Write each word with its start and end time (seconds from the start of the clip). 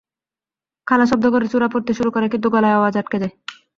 খালা 0.87 1.05
শব্দ 1.11 1.25
করে 1.33 1.45
সুরা 1.51 1.67
পড়তে 1.73 1.91
শুরু 1.97 2.09
করে 2.15 2.27
কিন্তু 2.33 2.47
গলায় 2.53 2.77
আওয়াজ 2.77 2.93
আটকে 2.97 3.17
যায়। 3.21 3.33